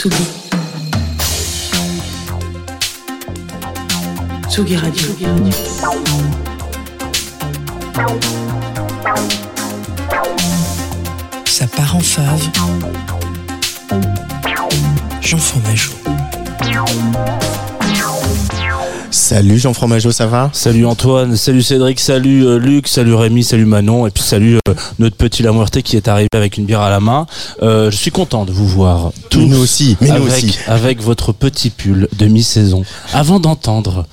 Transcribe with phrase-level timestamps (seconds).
[0.00, 0.16] Tsugi.
[4.48, 5.08] Tsugi Radio.
[11.44, 12.48] Ça part en fave.
[15.20, 15.92] Jean Fromageau.
[19.10, 20.50] Salut Jean Fromageau, ça va?
[20.52, 24.74] Salut Antoine, salut Cédric, salut euh, Luc, salut Rémi, salut Manon, et puis salut euh,
[25.00, 27.26] notre petit Lamouerté qui est arrivé avec une bière à la main.
[27.60, 29.40] Euh, je suis content de vous voir tous.
[29.40, 30.58] Nous aussi, mais nous avec, aussi.
[30.68, 32.84] avec votre petit pull de mi-saison.
[33.12, 34.06] Avant d'entendre,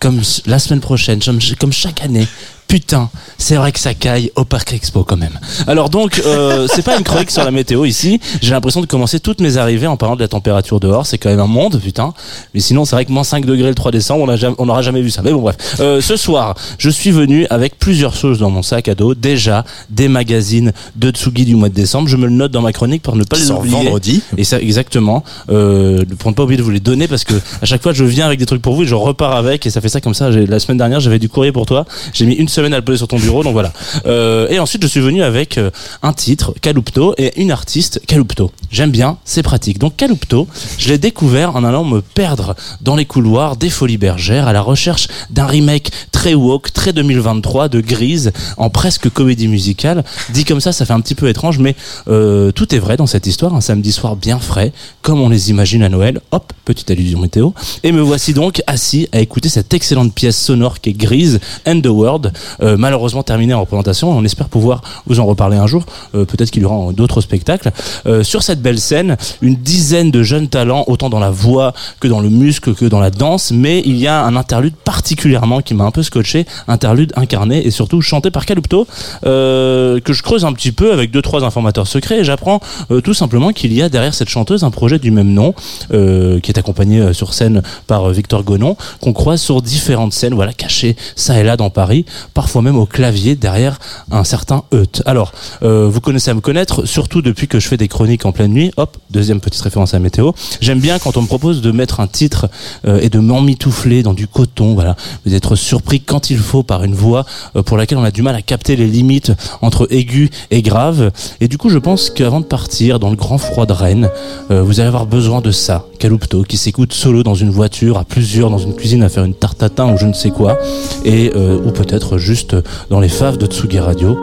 [0.00, 1.20] comme la semaine prochaine,
[1.58, 2.26] comme chaque année,
[2.70, 5.40] putain, c'est vrai que ça caille au Parc Expo quand même.
[5.66, 8.20] Alors donc, euh, c'est pas une chronique sur la météo ici.
[8.40, 11.04] J'ai l'impression de commencer toutes mes arrivées en parlant de la température dehors.
[11.04, 12.14] C'est quand même un monde, putain.
[12.54, 15.02] Mais sinon, c'est vrai que moins 5 degrés le 3 décembre, on jamais- n'aura jamais
[15.02, 15.22] vu ça.
[15.22, 15.56] Mais bon, bref.
[15.80, 19.16] Euh, ce soir, je suis venu avec plusieurs choses dans mon sac à dos.
[19.16, 22.06] Déjà, des magazines de Tsugi du mois de décembre.
[22.08, 23.74] Je me le note dans ma chronique pour ne pas les oublier.
[23.74, 24.22] vendredi.
[24.36, 25.24] Et ça, exactement.
[25.50, 28.04] Euh, pour ne pas oublier de vous les donner parce que à chaque fois, je
[28.04, 30.14] viens avec des trucs pour vous et je repars avec et ça fait ça comme
[30.14, 30.30] ça.
[30.30, 31.84] La semaine dernière, j'avais du courrier pour toi.
[32.12, 33.72] J'ai mis une semaine à le poser sur ton bureau, donc voilà.
[34.06, 35.70] Euh, et ensuite, je suis venu avec euh,
[36.02, 38.52] un titre, Calupto, et une artiste, Calupto.
[38.70, 39.78] J'aime bien, c'est pratique.
[39.78, 40.46] Donc Calupto,
[40.78, 44.62] je l'ai découvert en allant me perdre dans les couloirs des Folies Bergères à la
[44.62, 45.90] recherche d'un remake
[46.20, 50.04] très woke, très 2023 de Grise en presque comédie musicale.
[50.34, 51.74] Dit comme ça, ça fait un petit peu étrange, mais
[52.08, 53.54] euh, tout est vrai dans cette histoire.
[53.54, 56.20] Un samedi soir bien frais, comme on les imagine à Noël.
[56.30, 57.52] Hop, petite allusion météo.
[57.84, 61.80] Et me voici donc assis à écouter cette excellente pièce sonore qui est Grise and
[61.80, 64.10] the World, euh, malheureusement terminée en représentation.
[64.10, 65.86] On espère pouvoir vous en reparler un jour.
[66.14, 67.72] Euh, Peut-être qu'il y aura d'autres spectacles.
[68.04, 72.08] Euh, sur cette belle scène, une dizaine de jeunes talents, autant dans la voix que
[72.08, 73.52] dans le muscle que dans la danse.
[73.52, 77.70] Mais il y a un interlude particulièrement qui m'a un peu scotché, interlude incarné et
[77.70, 78.86] surtout chanté par Calupto,
[79.24, 82.60] euh, que je creuse un petit peu avec deux trois informateurs secrets et j'apprends
[82.90, 85.54] euh, tout simplement qu'il y a derrière cette chanteuse un projet du même nom
[85.92, 90.52] euh, qui est accompagné sur scène par Victor Gonon qu'on croise sur différentes scènes voilà
[90.52, 92.04] cachées ça et là dans Paris
[92.34, 93.78] parfois même au clavier derrière
[94.10, 95.02] un certain Eut.
[95.06, 98.52] Alors vous connaissez à me connaître surtout depuis que je fais des chroniques en pleine
[98.52, 101.70] nuit hop deuxième petite référence à la météo j'aime bien quand on me propose de
[101.70, 102.48] mettre un titre
[102.86, 107.24] et de m'emmitoufler dans du coton voilà d'être surpris quand il faut par une voix
[107.56, 111.10] euh, pour laquelle on a du mal à capter les limites entre aigu et grave.
[111.40, 114.10] Et du coup, je pense qu'avant de partir dans le grand froid de Rennes,
[114.50, 115.86] euh, vous allez avoir besoin de ça.
[115.98, 119.34] Calupto, qui s'écoute solo dans une voiture, à plusieurs dans une cuisine à faire une
[119.34, 120.58] tarte ou je ne sais quoi,
[121.04, 122.56] et euh, ou peut-être juste
[122.88, 124.16] dans les faves de Tsugi Radio.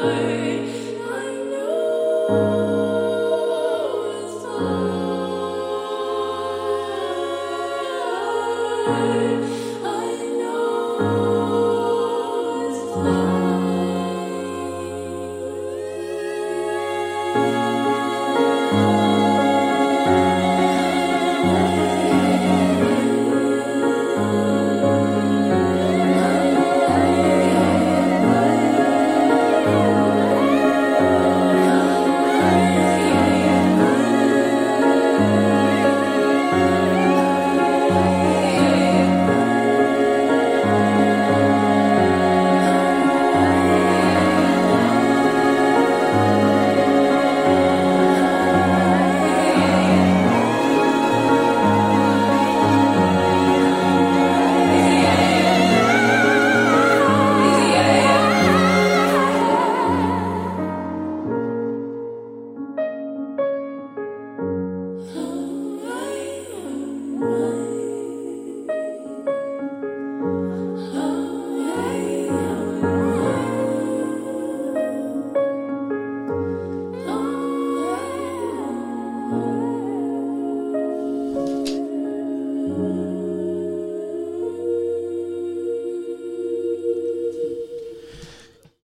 [0.00, 0.39] Bye.